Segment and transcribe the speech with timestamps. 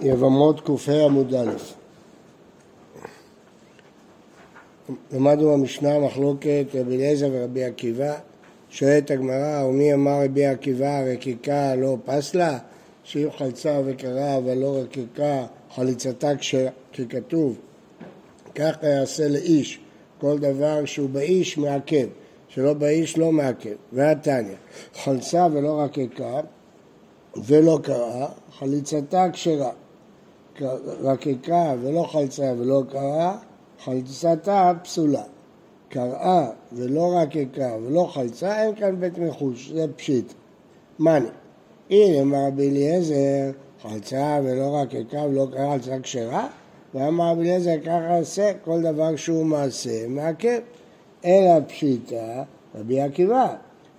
[0.00, 1.50] יבמות ק"ה עמוד א'
[5.12, 8.14] למדנו במשנה מחלוקת רבי אליעזר ורבי עקיבא.
[8.70, 12.58] שואלת הגמרא, ומי אמר רבי עקיבא רקיקה לא פסלה?
[13.04, 16.32] שאם חלצה וקרה אבל לא רקיקה חליצתה
[16.92, 17.58] ככתוב.
[18.54, 19.80] כך יעשה לאיש
[20.20, 22.06] כל דבר שהוא באיש מעכב
[22.48, 23.74] שלא באיש לא מעכב.
[23.92, 24.54] והתניא
[24.94, 26.40] חלצה ולא רקיקה
[27.36, 28.28] ולא קרה,
[28.58, 29.70] חליצתה כשרה.
[31.02, 33.38] רקיקה ולא חלצה ולא קרה,
[33.84, 35.22] חליצתה פסולה.
[35.88, 40.32] קראה ולא רקיקה ולא חלצה, אין כאן בית מחוש, זה פשיט.
[40.98, 41.28] מאני.
[41.90, 43.50] הנה אמר רבי אליעזר,
[43.82, 46.48] חלצה ולא רקיקה ולא קרה, חלצה כשרה,
[46.94, 50.58] ואמר רבי אליעזר, ככה עשה כל דבר שהוא מעשה, מעכב.
[51.24, 52.42] אלא פשיטה,
[52.74, 53.54] רבי עקיבא,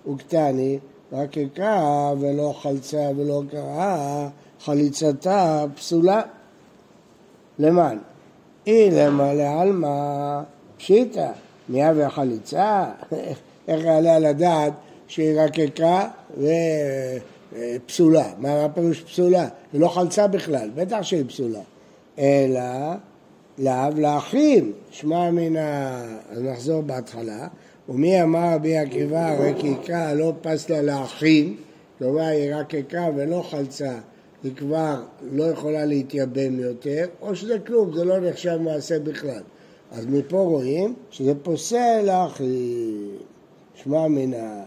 [0.08, 0.78] וקטני,
[1.14, 4.28] רק יקרא ולא חלצה ולא קראה,
[4.60, 6.22] חליצתה פסולה.
[7.58, 7.98] למען?
[8.66, 10.40] אילמה לעלמא
[10.76, 11.30] פשיטא,
[11.68, 12.84] מיד וחליצה,
[13.68, 14.72] איך יעלה על הדעת
[15.08, 16.04] שהיא רק יקרא
[17.52, 18.28] ופסולה?
[18.38, 19.48] מה הפירוש פסולה?
[19.72, 21.60] היא לא חלצה בכלל, בטח שהיא פסולה.
[22.18, 22.60] אלא
[23.58, 26.00] לאו לאחים, שמע מן ה...
[26.30, 27.48] אז נחזור בהתחלה.
[27.88, 31.56] ומי אמר רבי עקיבא רקיקה לא פס לה לאחים,
[31.98, 33.98] כלומר היא רקיקה ולא חלצה,
[34.44, 39.42] היא כבר לא יכולה להתייבם יותר, או שזה כלום, זה לא נחשב מעשה בכלל.
[39.92, 43.18] אז מפה רואים שזה פוסל לאחים.
[43.74, 44.64] שמע מן ה...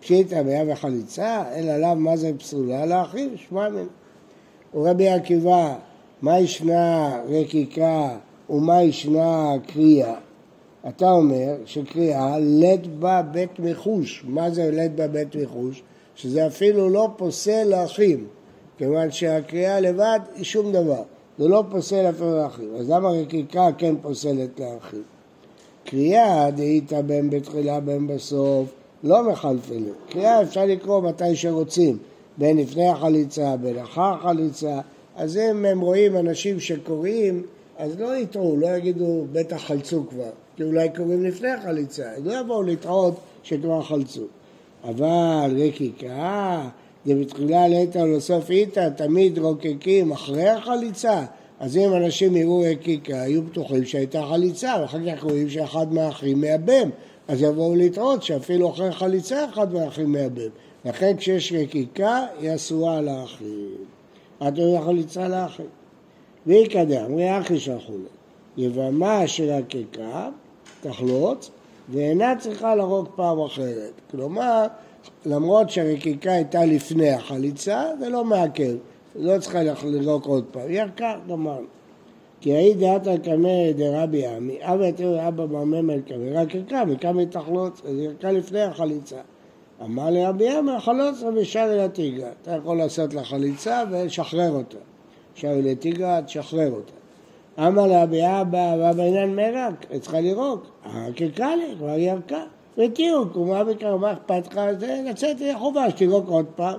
[0.00, 3.86] פשיטא מיה וחליצה, אלא לאו מה זה פסולה לאחים, שמע מן.
[4.74, 5.74] ורבי עקיבא,
[6.22, 8.08] מה ישנה רקיקה
[8.50, 10.14] ומה ישנה קריאה?
[10.88, 14.24] אתה אומר שקריאה לית בה בית מחוש.
[14.28, 15.82] מה זה לית בה בית מחוש?
[16.14, 18.26] שזה אפילו לא פוסל לאחים,
[18.78, 21.02] כיוון שהקריאה לבד היא שום דבר.
[21.38, 22.68] זה לא פוסל אפילו לאחים.
[22.78, 25.02] אז למה רקיקה כן פוסלת לאחים?
[25.84, 28.68] קריאה דהיתא בין בתחילה בין בסוף
[29.04, 29.92] לא מחלפלת.
[30.08, 31.98] קריאה אפשר לקרוא מתי שרוצים,
[32.38, 34.80] בין לפני החליצה, בין אחר החליצה.
[35.16, 37.42] אז אם הם רואים אנשים שקוראים,
[37.78, 40.30] אז לא יטעו, לא יגידו בטח חלצו כבר.
[40.56, 44.24] כי אולי קוראים לפני החליצה, אז לא יבואו לטעות שכבר חלצו.
[44.84, 46.62] אבל רקיקה,
[47.04, 51.24] זה בתחילה לאיתא ולסוף איתא, תמיד רוקקים אחרי החליצה.
[51.60, 56.90] אז אם אנשים יראו רקיקה, היו בטוחים שהייתה חליצה, ואחר כך רואים שאחד מהאחים מייבם.
[57.28, 60.50] אז יבואו לטעות שאפילו אחרי חליצה אחד מהאחים מייבם.
[60.84, 63.74] לכן כשיש רקיקה, היא אסורה לאחים.
[64.48, 65.66] את אומרת חליצה לאחים.
[66.46, 68.64] כדאי, אמרי אחי שלחו לה.
[68.64, 70.28] יבמה של הקיקה,
[70.80, 71.50] תחלוץ,
[71.88, 73.92] ואינה צריכה להרוג פעם אחרת.
[74.10, 74.66] כלומר,
[75.26, 78.76] למרות שהרקיקה הייתה לפני החליצה, זה לא מעכב,
[79.16, 81.66] לא צריכה לרוק עוד פעם, ירקה, גמרנו.
[82.40, 87.82] כי האי דעתא קמא דרבי עמי, אבא תראו אבא מרמם קמא, רק ירקה, מקמא תחלוץ,
[87.88, 89.16] אז ירקה לפני החליצה.
[89.84, 94.78] אמר לרבי עמי, החלוץ רבי שרי לתיגה, אתה יכול לעשות לה חליצה ולשחרר אותה.
[95.34, 96.92] שרי לתיגה, תשחרר אותה.
[97.58, 102.42] אמר לה באבא ואבא אינן מרק, היא צריכה לירוק, הקרקע לי, כבר ירקה.
[102.78, 104.60] ותראו, קומה בקרמה, מה אכפת לך?
[104.78, 106.78] זה לצאת לחובה, שתירוק עוד פעם.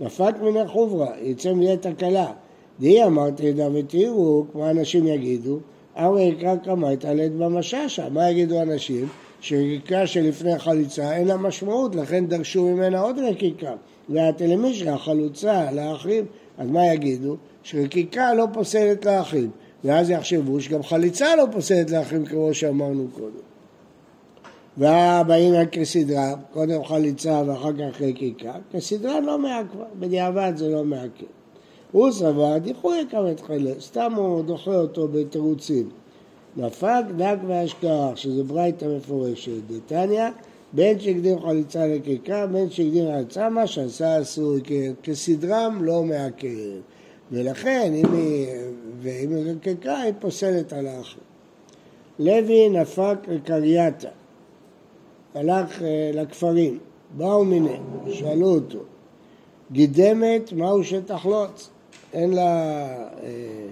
[0.00, 2.32] נפק מן החוברה, יצא מזה תקלה.
[2.80, 5.58] די אמרתי לה ותראו, כמו אנשים יגידו,
[5.96, 8.08] ארבע יקרא כמה התעלת במשאשה.
[8.08, 9.08] מה יגידו אנשים?
[9.40, 13.72] שריקה שלפני חליצה אין לה משמעות, לכן דרשו ממנה עוד רקיקה.
[14.08, 16.24] והתלמישרה חלוצה לאחים,
[16.58, 17.36] אז מה יגידו?
[17.62, 19.50] שרקיקה לא פוסלת לאחים.
[19.84, 23.52] ואז יחשבו שגם חליצה לא פוסלת לאחים כמו שאמרנו קודם.
[24.76, 31.26] והבאים כסדרה, קודם חליצה ואחר כך חקיקה, כסדרה לא מעכבה, בדיעבד זה לא מעכב.
[31.92, 35.90] הוא סבר, דיחוי כמה תחילה, סתם הוא דוחה אותו בתירוצים.
[36.56, 40.28] נפק דק ואשכח, שזה ברייתא מפורשת, דתניא,
[40.72, 44.54] בין שהקדים חליצה לקיקה, בין שהקדים חליצה, מה שעשה אסור
[45.02, 46.48] כסדרם לא מעכב.
[47.32, 48.46] ולכן, אם היא,
[49.02, 51.18] ואם היא רקקה, היא פוסלת על האחר.
[52.18, 54.08] לוי נפק לקרייתא,
[55.34, 55.82] הלך
[56.14, 56.78] לכפרים,
[57.16, 57.76] באו מיני,
[58.12, 58.78] שאלו אותו,
[59.72, 61.70] גידמת, מהו שתחלוץ?
[62.12, 62.42] אין לה
[63.22, 63.68] אה,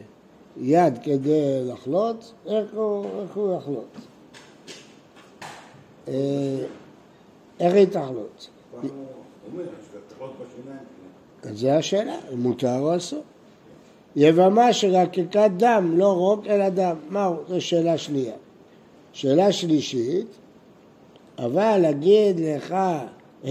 [0.57, 4.07] יד כדי לחלוץ, איך הוא, איך הוא יחלוץ?
[6.09, 6.65] אה,
[7.61, 8.49] איך היא תחלוץ?
[11.43, 13.23] זה השאלה, מותר או אסור?
[14.17, 16.97] יבמה שרקקת דם, לא רוק אלא דם.
[17.11, 17.35] מהו?
[17.49, 18.35] זו שאלה שנייה.
[19.13, 20.27] שאלה שלישית,
[21.39, 22.75] אבל להגיד לך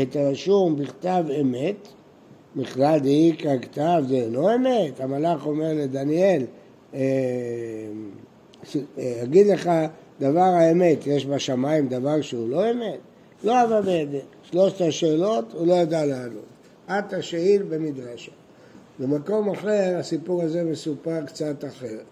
[0.01, 1.87] את הרשום בכתב אמת,
[2.55, 6.43] בכלל דאיכא כתב זה לא אמת, המלאך אומר לדניאל,
[6.93, 6.99] אה,
[8.97, 9.69] אה, אגיד לך
[10.19, 12.99] דבר האמת, יש בשמיים דבר שהוא לא אמת?
[13.43, 14.19] לא אבא בידי.
[14.43, 16.45] שלושת השאלות הוא לא ידע לענות.
[16.89, 18.31] את השאיל במדרשה.
[18.99, 22.05] במקום אחר הסיפור הזה מסופר קצת אחרת.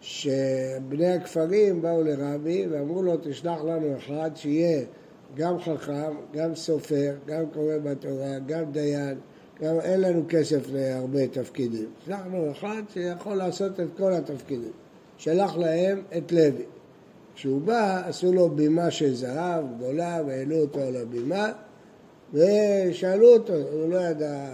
[0.00, 4.84] שבני הכפרים באו לרבי ואמרו לו תשלח לנו אחד שיהיה
[5.36, 9.18] גם חכם, גם סופר, גם קורא בתורה, גם דיין,
[9.62, 11.86] גם אין לנו כסף להרבה תפקידים.
[12.06, 14.72] שלח לנו אחד שיכול לעשות את כל התפקידים.
[15.18, 16.64] שלח להם את לוי.
[17.34, 21.52] כשהוא בא, עשו לו בימה של זהב גדולה והעלו אותו על הבימה
[22.32, 24.48] ושאלו אותו, הוא לא ידע,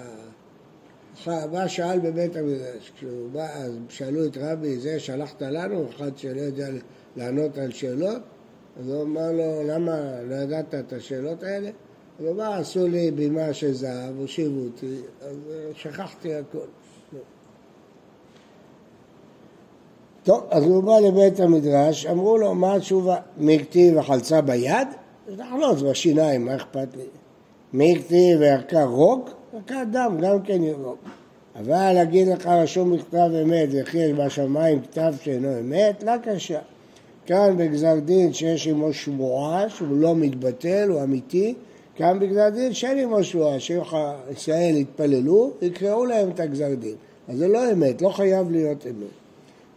[1.27, 6.41] בא שאל בבית המדרש, כשהוא בא, אז שאלו את רבי, זה שלחת לנו, אחד שלא
[6.41, 6.69] יודע
[7.17, 8.23] לענות על שאלות,
[8.81, 11.71] אז הוא אמר לו, למה לא ידעת את השאלות האלה?
[12.19, 15.37] הוא אמר, עשו לי בימה של זהב, הושיבו אותי, אז
[15.75, 16.59] שכחתי הכל.
[20.23, 23.17] טוב, אז הוא בא לבית המדרש, אמרו לו, מה התשובה?
[23.37, 24.89] מי כתיב וחלצה ביד?
[25.29, 27.22] לחלוץ בשיניים, מה אכפת לי?
[27.73, 29.31] מי כתיב וערכה רוג?
[29.55, 30.97] ערכת דם, גם כן ירוג.
[31.57, 36.59] אבל להגיד לך רשום בכתב אמת וכי יש בשמיים כתב שאינו אמת, לא קשה.
[37.27, 41.55] כאן בגזר דין שיש עמו שמועה שהוא לא מתבטל, הוא אמיתי,
[41.97, 46.95] כאן בגזר דין שאין עמו שמועה, שישראל יתפללו, יקראו להם את הגזר דין.
[47.29, 49.23] אז זה לא אמת, לא חייב להיות אמת.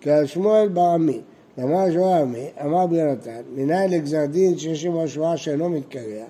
[0.02, 1.20] כעל שמואל בעמי,
[1.60, 6.26] אמר שמואל עמי, אמר ביונתן, מנין לגזר דין שיש עמו שמועה שאינו מתקרע,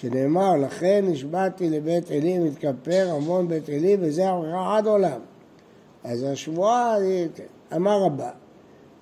[0.00, 4.22] שנאמר, לכן נשבעתי לבית עלי מתכפר המון בית עלי וזה
[4.54, 5.20] עד עולם.
[6.04, 6.96] אז השבועה,
[7.76, 8.30] אמר רבה,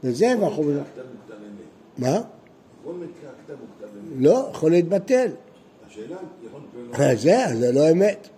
[0.04, 0.72] וזה ואנחנו...
[1.98, 2.20] מה?
[4.18, 5.28] לא, יכול להתבטל.
[5.86, 6.60] השאלה, יכול...
[7.14, 8.28] זה, זה לא אמת.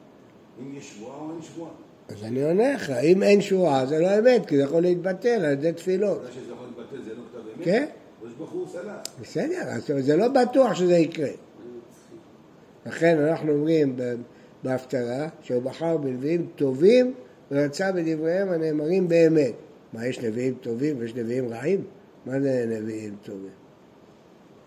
[0.60, 1.70] אם יש שבועה או אין שבועה.
[2.08, 5.52] אז אני עונה לך, אם אין שבועה זה לא אמת, כי זה יכול להתבטל על
[5.52, 6.22] ידי תפילות.
[6.22, 7.64] זה שזה יכול להתבטל זה לא כתב אמת?
[7.64, 7.86] כן.
[9.20, 11.30] בסדר, זה לא בטוח שזה יקרה.
[12.88, 13.96] לכן אנחנו אומרים
[14.64, 17.14] בהפטרה שהוא בחר בנביאים טובים
[17.50, 19.52] ורצה בדבריהם הנאמרים באמת.
[19.92, 21.84] מה, יש נביאים טובים ויש נביאים רעים?
[22.26, 23.50] מה זה נביאים טובים?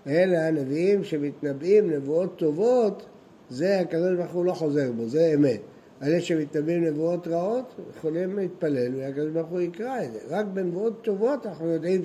[0.08, 3.06] אלה הנביאים שמתנבאים נבואות טובות,
[3.50, 5.60] זה הקדוש ברוך הוא לא חוזר בו, זה אמת.
[6.04, 10.20] אלה שמתנבאים נבואות רעות יכולים להתפלל והקדוש ברוך הוא יקרא את זה.
[10.30, 12.02] רק בנבואות טובות אנחנו יודעים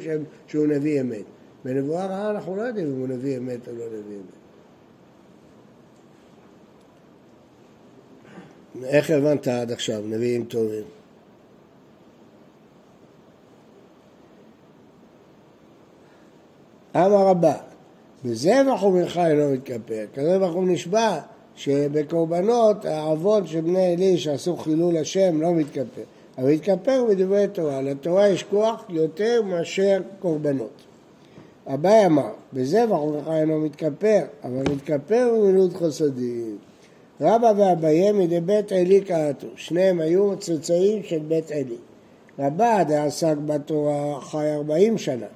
[0.47, 1.25] שהוא נביא אמת.
[1.65, 4.46] בנבואה רעה אנחנו לא יודעים אם הוא נביא אמת או לא נביא אמת.
[8.85, 10.83] איך הבנת עד עכשיו, נביאים טובים?
[16.97, 17.55] אמר רבה,
[18.25, 20.05] בזבח ומנחה אינו מתכפר.
[20.41, 21.21] ברוך הוא נשבע
[21.55, 26.03] שבקורבנות העוון של בני עלי שעשו חילול השם לא מתכפר.
[26.39, 27.83] אבל מתכפר בדברי תורה.
[27.83, 30.83] לתורה יש כוח יותר מאשר קורבנות.
[31.67, 36.59] אביי אמר, בזבח ומנחה אינו מתכפר, אבל מתכפר במילות חסדים.
[37.21, 41.77] רבא ואביי מדי בית עלי קראתו, שניהם היו צאצאים של בית עלי.
[42.39, 45.27] רבא דעסק בתורה חי ארבעים שנה,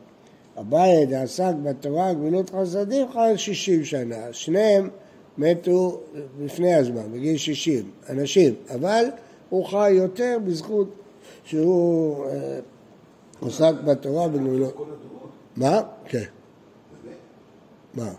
[0.59, 4.91] אביי דעסק בתורה גמילות חסדים חי שישים שנה, שניהם
[5.39, 6.01] מתו
[6.41, 9.05] לפני הזמן, בגיל שישים, אנשים, אבל
[9.49, 10.89] הוא חי יותר בזכות
[11.45, 12.59] שהוא אה,
[13.43, 14.87] עסק בתורה בגמילות...
[15.57, 15.81] מה?
[16.05, 16.25] כן.
[17.95, 18.13] מה?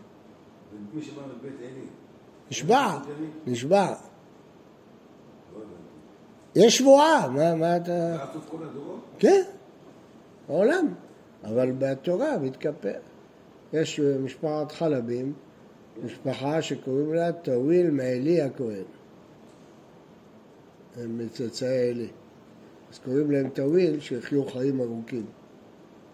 [0.94, 1.82] מי שבא מבית עלי
[2.52, 2.98] נשבע,
[3.48, 3.94] נשבע.
[6.56, 8.26] יש שבועה, מה, מה אתה...
[9.20, 9.42] כן,
[10.48, 10.94] בעולם.
[11.44, 13.00] אבל בתורה מתכפר.
[13.74, 15.34] יש משפחת חלבים,
[16.04, 18.84] משפחה שקוראים לה טוויל מעלי הכהן.
[20.96, 22.10] הם מצאצאי עלי.
[22.92, 25.26] אז קוראים להם טוויל שיחיו חיים ארוכים.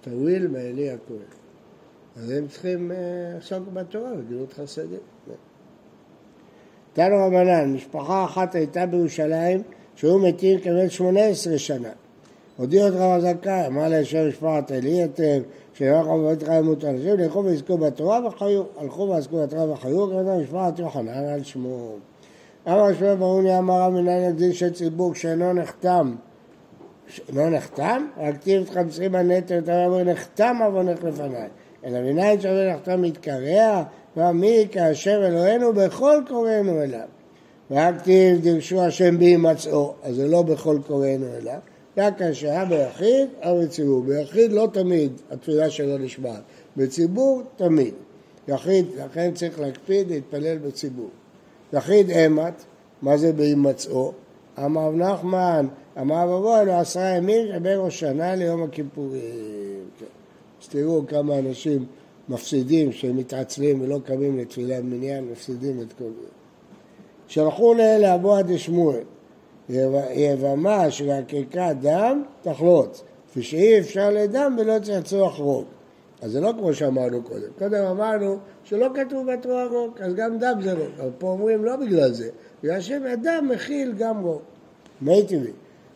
[0.02, 1.18] טוויל מעלי הכהן.
[2.16, 2.92] אז הם צריכים
[3.34, 5.00] לעסוק בתורה בגלות חסדים.
[6.98, 9.64] תנו רבנן, משפחה אחת הייתה בירושלים
[9.96, 11.90] שהיו מתים כבן שמונה עשרה שנה.
[12.58, 15.40] הודיע את רב הזכאי, אמר שם משפחת אלי אתם,
[15.74, 18.64] שאנחנו עובד לך ימות אנשים, לכו ועסקו בתורה וחיו.
[18.78, 21.96] הלכו ועסקו בתורה וחיו, כמובן משפחת יוחנן על שמו.
[22.68, 26.16] אמר שמואל ברוני אמר רב מנהל הגדין של ציבור שאינו נחתם.
[27.34, 28.08] לא נחתם?
[28.18, 31.48] רק כתיב את חמסרים הנטל, אתה אומר נחתם עוונך לפניי.
[31.86, 33.84] אלא מנהל שווה נחתם מתקרע,
[34.18, 37.08] מי כאשר אלוהינו בכל קוראינו אליו.
[37.72, 41.60] רק כתיב דרשו השם בהימצאו, אז זה לא בכל קוראינו אליו.
[41.98, 44.04] רק כאשר היה ביחיד או בציבור.
[44.04, 46.42] ביחיד לא תמיד התפילה שלו נשמעת,
[46.78, 47.94] בציבור תמיד.
[48.48, 51.10] יחיד, לכן צריך להקפיד להתפלל בציבור.
[51.74, 52.64] יחיד אימת,
[53.02, 54.12] מה זה בהימצאו?
[54.66, 55.68] אמר נחמן,
[56.02, 59.22] אמר אלו עשרה ימים שבין ראש ליום הכיפורים.
[60.00, 60.06] כן.
[60.62, 61.86] אז תראו כמה אנשים
[62.30, 66.28] מפסידים שהם מתעצלים ולא קמים לתפילה במניין, מפסידים את כל זה.
[67.28, 69.04] שלחו לאבוה דשמואל,
[70.14, 75.68] יבמה של עקיקת דם תחלוץ, כפי שאי אפשר לדם ולא לצרוח רוק.
[76.22, 77.48] אז זה לא כמו שאמרנו קודם.
[77.58, 80.92] קודם אמרנו שלא כתוב בתורה רוק, אז גם דם זה רוק.
[81.00, 82.30] אבל פה אומרים לא בגלל זה,
[82.64, 84.42] בגלל שהדם מכיל גם רוק.
[85.02, 85.52] מיתיבי.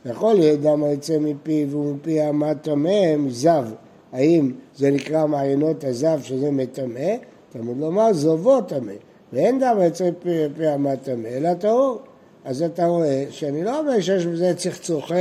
[0.05, 3.65] יכול להיות דם היוצא מפיו ומפי האמה טמא מזב.
[4.11, 7.15] האם זה נקרא מעיינות הזב שזה מטמא?
[7.51, 8.93] תלמוד לומר זובו טמא.
[9.33, 12.01] ואין דם היוצא מפי האמה טמא, אלא טהור.
[12.45, 15.15] אז אתה רואה שאני לא אומר שיש בזה צחצוחי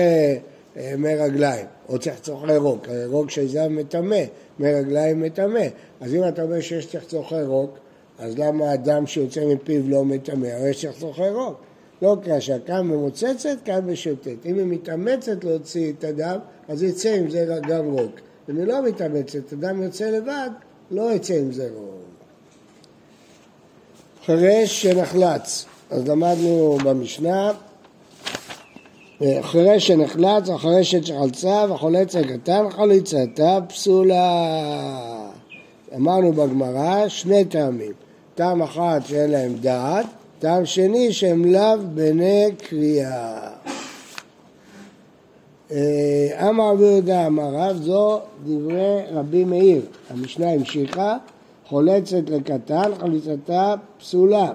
[0.77, 4.21] אה, מי רגליים, או צחצוחי רוק, רוק של זב מטמא,
[4.59, 5.67] מי רגליים מטמא.
[6.01, 7.79] אז אם אתה אומר שיש צחצוחי רוק,
[8.19, 10.47] אז למה הדם שיוצא מפיו לא מטמא?
[10.47, 11.55] הרי יש צחצוחי רוק.
[12.03, 14.47] לא קשה, כאן ממוצצת, כאן משוטט.
[14.47, 18.21] אם היא מתאמצת להוציא את הדם, אז יצא עם זה גם רוק.
[18.49, 20.51] אם היא לא מתאמצת, הדם יוצא לבד,
[20.91, 22.01] לא יצא עם זה רוק.
[24.27, 27.53] חירש שנחלץ, אז למדנו במשנה,
[29.41, 34.47] חירש שנחלץ, החרשת שחלצה וחולץ הקטן, חליצתה פסולה.
[35.97, 37.93] אמרנו בגמרא שני טעמים,
[38.35, 40.07] טעם אחד שאין להם דעת,
[40.39, 43.51] טעם שני שהם לאו בני קריאה.
[45.73, 49.83] אה, אמר רבי יהודה אמר רב, זו דברי רבי מאיר.
[50.11, 51.17] המשנה המשיכה,
[51.67, 54.53] חולצת לקטן, חליצתה פסולה.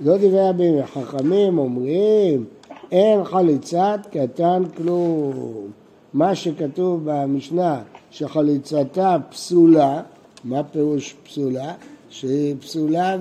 [0.00, 0.86] לא דברי רבי מאיר.
[0.86, 2.44] חכמים אומרים,
[2.92, 5.70] אין חליצת קטן כלום.
[6.12, 10.02] מה שכתוב במשנה, שחליצתה פסולה,
[10.44, 11.72] מה פירוש פסולה?
[12.08, 13.16] שהיא פסולה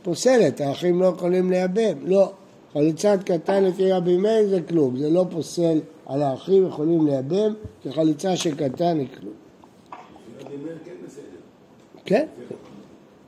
[0.00, 1.96] ופוסלת, האחים לא יכולים לייבם.
[2.04, 2.30] לא.
[2.72, 5.78] חליצת קטן לפי רבי מאיר זה כלום, זה לא פוסל
[6.08, 9.34] על האחים, יכולים לייבם, כי חליצה של קטן כלום.
[12.04, 12.26] כן.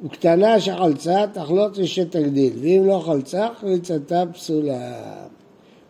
[0.04, 4.92] וקטנה שחלצה תחלוץ ושתגדיל, ואם לא חלצה חליצתה פסולה.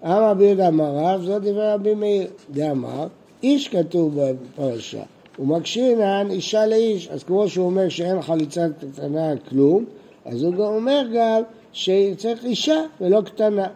[0.04, 2.26] אמר רבי יהודה אמר רב, זאת דברי רבי מאיר.
[2.50, 3.06] דאמר,
[3.42, 5.02] איש כתוב בפרשה,
[5.38, 7.08] ומקשינן אישה לאיש.
[7.08, 9.84] אז כמו שהוא אומר שאין חליצת קטנה כלום,
[10.24, 11.42] אז הוא אומר גם
[11.72, 13.66] שצריך אישה ולא קטנה.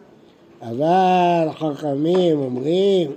[0.71, 3.11] אבל חכמים אומרים,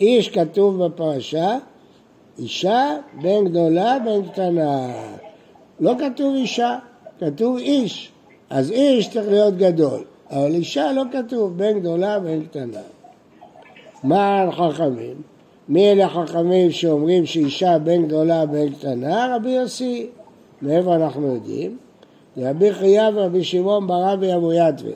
[0.00, 1.58] איש כתוב בפרשה,
[2.38, 4.92] אישה בין גדולה בין קטנה.
[5.80, 6.78] לא כתוב אישה,
[7.20, 8.12] כתוב איש.
[8.50, 12.80] אז איש צריך להיות גדול, אבל אישה לא כתוב בין גדולה בין קטנה.
[14.04, 15.22] מה החכמים?
[15.68, 19.36] מי אלה החכמים שאומרים שאישה בין גדולה בין קטנה?
[19.36, 20.06] רבי יוסי.
[20.62, 21.76] מאיפה אנחנו יודעים?
[22.36, 24.92] רבי חייא ורבי שמעון ברבי אבו יתווה.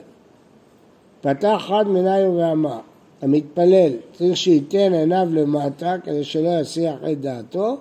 [1.21, 2.79] פתח חד מניו ואמר,
[3.21, 7.77] המתפלל צריך שייתן עיניו למטה כדי שלא יסיח את דעתו,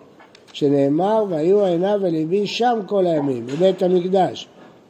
[0.53, 4.49] שנאמר והיו עיניו וליבי שם כל הימים, בבית המקדש.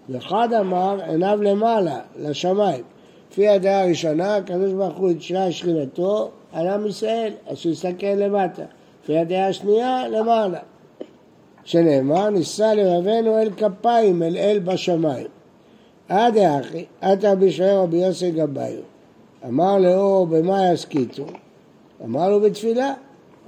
[0.08, 2.82] ואחד אמר עיניו למעלה, לשמיים.
[3.32, 8.62] לפי הדעה הראשונה, הקדוש ברוך הוא התשרה שכינתו על עם ישראל, אז שיסתכל למטה.
[9.02, 10.58] לפי הדעה השנייה, למעלה.
[11.64, 15.35] שנאמר, נישא לבבינו אל כפיים, אל אל בשמיים.
[16.08, 18.80] עד האחי, עתה בשער רבי יוסי גבאיו.
[19.48, 21.26] אמר לאו, במה יסכיתו?
[22.04, 22.94] אמר לו, בתפילה.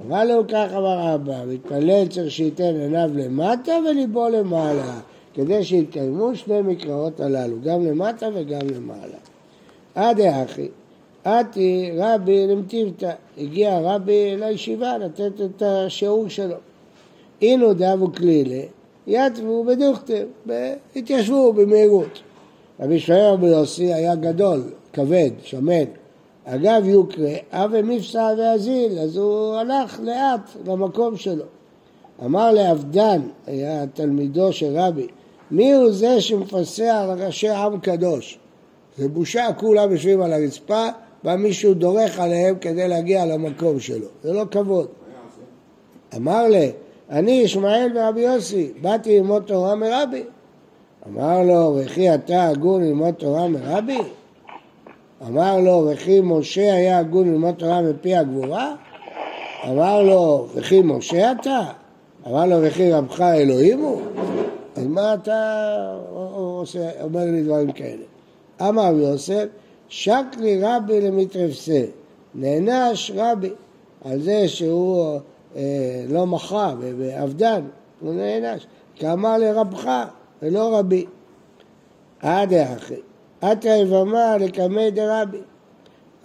[0.06, 5.00] אמר לו, כך אמר אבא, מתפלל צריך שייתן עיניו למטה וליבו למעלה,
[5.34, 9.18] כדי שיתקיימו שני מקראות הללו, גם למטה וגם למעלה.
[9.94, 10.68] עד האחי,
[11.24, 16.56] עתי רבי למטיבתא, הגיע רבי לישיבה לתת את השיעור שלו.
[17.42, 18.62] אינו דאבו כלילה,
[19.06, 20.26] יתבו בדוכתר,
[20.96, 22.22] התיישבו במהירות.
[22.80, 25.84] רבי שוער רבי יוסי היה גדול, כבד, שמן.
[26.44, 31.44] אגב יוקרה, אבי מפסע ואזיל, אז הוא הלך לאט למקום שלו.
[32.24, 35.06] אמר לעבדן, היה תלמידו של רבי,
[35.50, 38.38] מי הוא זה שמפסע על ראשי עם קדוש?
[38.98, 40.86] זה בושה, כולם יושבים על הרצפה,
[41.24, 44.06] בא מישהו דורך עליהם כדי להגיע למקום שלו.
[44.22, 44.88] זה לא כבוד.
[46.16, 46.70] אמר לי,
[47.10, 50.22] אני ישמעאל ורבי יוסי, באתי ללמוד תורה מרבי.
[51.12, 53.98] אמר לו, וכי אתה הגון ללמוד תורה מרבי?
[55.26, 58.74] אמר לו, וכי משה היה הגון ללמוד תורה מפי הגבורה?
[59.68, 61.60] אמר לו, וכי משה אתה?
[62.26, 64.00] אמר לו, וכי רבך אלוהים הוא?
[64.76, 65.96] אז מה אתה
[66.34, 68.04] עושה, אומר לי דברים כאלה?
[68.60, 69.46] אמר יוסף,
[69.88, 71.84] שק לי רבי למתרפסה,
[72.34, 73.50] נענש רבי
[74.04, 75.18] על זה שהוא
[75.56, 77.60] אה, לא מחה ואבדן,
[78.00, 80.04] הוא נענש, כי אמר לרבך
[80.42, 81.06] ולא רבי.
[82.20, 82.94] עד האחי,
[83.40, 85.38] עתה יבמה לקמי דרבי.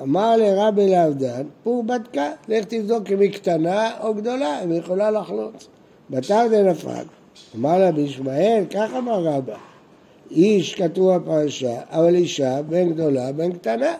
[0.01, 5.12] אמר לרבי לעבדן, פור בדקה, לך תבדוק אם היא קטנה או גדולה, אם היא יכולה
[5.12, 5.67] לחלוץ.
[6.10, 7.05] בתר דנפק.
[7.55, 9.55] אמר לה בישמעאל, כך אמר רבא,
[10.32, 13.93] איש כתוב בפרשה, אבל אישה בין גדולה בין קטנה.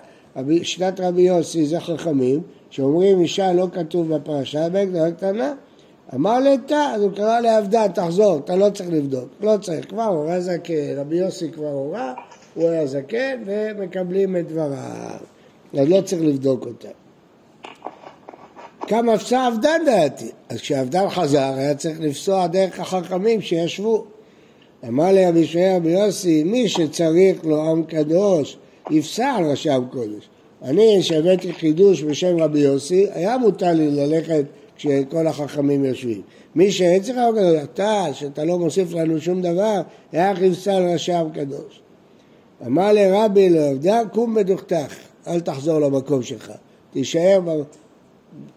[0.64, 5.54] שיטת רבי יוסי זה חכמים, שאומרים אישה לא כתוב בפרשה, בין גדולה קטנה.
[6.16, 10.42] אמר לתה, אז הוא קרא לעבדן, תחזור, אתה לא צריך לבדוק, לא צריך, כבר הורה
[10.42, 12.14] זקן, רבי יוסי כבר הורה,
[12.54, 14.74] הוא היה זקן, ומקבלים את דבריו.
[15.74, 16.88] אז לא צריך לבדוק אותה.
[18.88, 20.30] כמה אפסה עבדן דעתי.
[20.50, 24.06] אז כשעבדן חזר, היה צריך לפסוע דרך החכמים שישבו.
[24.88, 28.58] אמר לי רבי שמעאל רבי יוסי, מי שצריך לו עם קדוש,
[28.90, 30.30] יפסע על רשם קודש.
[30.64, 34.44] אני, שהבאתי חידוש בשם רבי יוסי, היה מותר לי ללכת
[34.84, 36.22] כשכל החכמים יושבים.
[36.56, 40.34] מי שאין צריך עם קדוש, אתה, שאתה לא מוסיף לנו שום דבר, היה
[40.68, 41.82] על רשם קדוש.
[42.66, 44.96] אמר לרבי לעובדה, קום בדוכתך,
[45.28, 46.52] אל תחזור למקום שלך,
[46.92, 47.42] תישאר.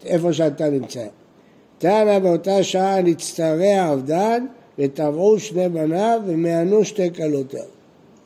[0.05, 1.07] איפה שאתה נמצא.
[1.79, 4.47] תנא באותה שעה נצטרע עבדן
[4.79, 7.61] וטבעו שני בניו ומענו שתי כלותיו.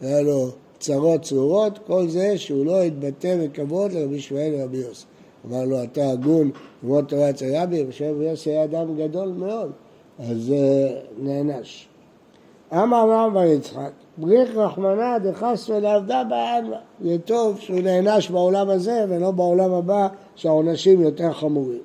[0.00, 5.04] היה לו צרות צרורות, כל זה שהוא לא התבטא בכבוד לרבי שמואל ורבי יוסי.
[5.46, 6.50] אמר לו, אתה הגון,
[6.82, 9.70] ללמוד תורה אצל רבי, רבי יוסי היה אדם גדול מאוד,
[10.18, 11.88] אז uh, נענש.
[12.72, 16.76] אמר רם בר יצחק, בריך רחמנא דחס ולעבדה בעלמא.
[17.00, 21.80] זה טוב שהוא נענש בעולם הזה ולא בעולם הבא שהעונשים יותר חמורים.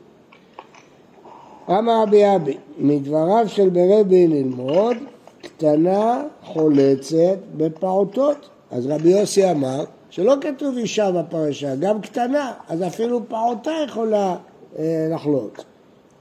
[1.70, 4.98] אמר רבי אבי, מדבריו של ברבי ללמוד,
[5.42, 8.50] קטנה חולצת בפעוטות.
[8.72, 14.36] אז רבי יוסי אמר שלא כתוב אישה בפרשה, גם קטנה, אז אפילו פעוטה יכולה
[14.80, 15.54] אה, לחלוץ.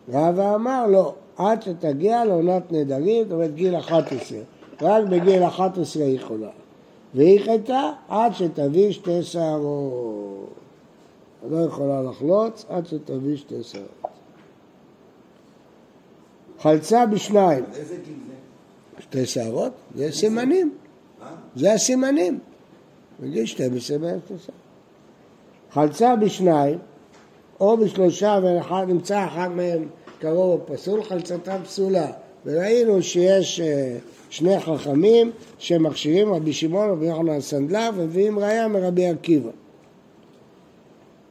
[0.08, 4.38] רבא אמר לא, עד שתגיע לעונת נדרים, זאת אומרת גיל 11,
[4.82, 6.50] רק בגיל 11 היא יכולה.
[7.14, 10.48] והיא חטאה עד שתביא שתי שערות.
[11.50, 13.88] לא יכולה לחלוץ עד שתביא שתי שערות.
[16.58, 19.02] חלצה בשניים, איזה גיל זה?
[19.02, 20.74] שתי שערות, זה סימנים?
[21.56, 22.38] זה הסימנים.
[23.20, 24.50] בגיל 12 בערך שערות.
[25.70, 26.78] חלצה בשניים,
[27.60, 29.88] או בשלושה ואחד נמצא אחד מהם
[30.20, 32.06] קרוב או פסול, חלצתה פסולה.
[32.46, 33.96] וראינו שיש אה,
[34.30, 39.50] שני חכמים שמכשירים, רבי שמעון רבי יוחנן הסנדלר, ומביאים ראיה מרבי עקיבא.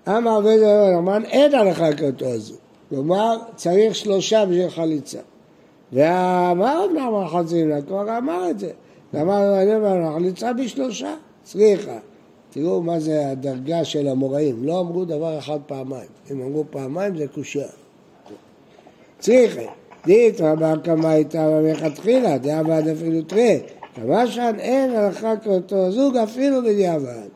[0.08, 0.58] אמר רבי
[0.94, 1.52] נאמן, אין
[1.98, 2.56] כאותו הזו.
[2.90, 5.20] כלומר, צריך שלושה בשביל חליצה.
[5.94, 8.72] ואמר אמנם החצי לה, כבר אמר את זה.
[9.14, 11.98] ואמר רבי נאמן, חליצה בשלושה, צריכה.
[12.54, 16.10] תראו מה זה הדרגה של המוראים, לא אמרו דבר אחד פעמיים.
[16.32, 17.68] אם אמרו פעמיים זה קושייה.
[19.20, 19.62] צריכה.
[20.06, 23.58] דית רבה כמה הייתה מלכתחילה, דעבד אפילו תראה.
[23.96, 27.28] כמה שאן אין הלכה כאותו זוג אפילו בדיעבד.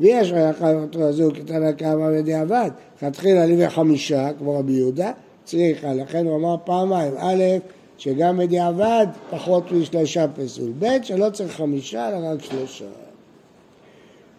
[0.00, 2.70] ויש הלכה כאותו הזוג קטנה כמה בדיעבד.
[2.96, 5.12] לכתחילה לביא חמישה, כמו רבי יהודה,
[5.44, 5.94] צריכה.
[5.94, 7.44] לכן הוא אמר פעמיים, א',
[7.98, 10.72] שגם בדיעבד פחות משלושה פסול.
[10.78, 13.07] ב', שלא צריך חמישה, אלא רק שלושה.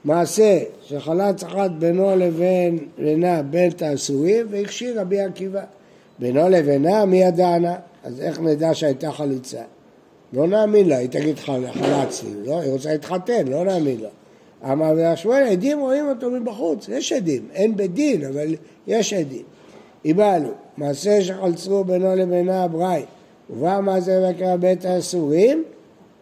[0.03, 5.63] מעשה שחלץ אחת בינו לבין לנה בין תעשורים והכשיר רבי עקיבא.
[6.19, 7.75] בינו לבינה מי ידענה?
[8.03, 9.61] אז איך נדע שהייתה חליצה?
[10.33, 12.59] לא נאמין לה, היא תגיד חל- חלצתי, לא?
[12.59, 14.09] היא רוצה להתחתן, לא נאמין לה.
[14.71, 18.55] אמר רבי שמואל, עדים רואים אותו מבחוץ, יש עדים, אין בית דין, אבל
[18.87, 19.43] יש עדים.
[20.05, 23.01] איבדנו, מעשה שחלצו בינו לבינה ברי,
[23.49, 25.63] ובא מעשה וקרא בית האסורים,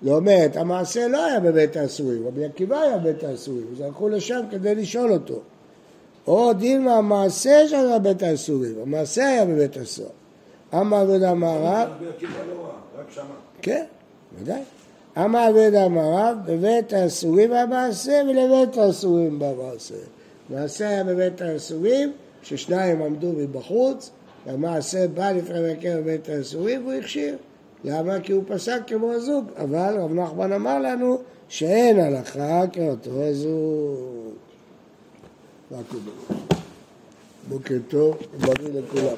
[0.07, 4.75] אומרת, המעשה לא היה בבית האסורים, רבי עקיבא היה בבית האסורים, אז הלכו לשם כדי
[4.75, 5.39] לשאול אותו.
[6.27, 10.09] או דין מהמעשה שהיה בבית האסורים, המעשה היה בבית הסוהר.
[10.73, 13.23] אמר עבד המערב, לא רק שמע.
[13.61, 13.83] כן,
[14.39, 14.61] ודאי.
[15.17, 19.95] אמר עבד המערב, בבית האסורים המעשה ולבית האסורים במעשה.
[20.49, 22.11] מעשה היה בבית האסורים,
[22.43, 24.11] ששניים עמדו מבחוץ,
[24.45, 27.37] והמעשה בא לפני מבקר בבית האסורים והוא הכשיר.
[27.83, 28.19] למה?
[28.19, 34.33] כי הוא פסק כמו הזוג, אבל רב נחמן אמר לנו שאין הלכה כאותו הזוג.
[37.49, 39.15] בוקר טוב, בריא לכולם.